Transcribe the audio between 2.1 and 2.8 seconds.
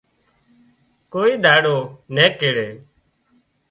نين ڪيڙي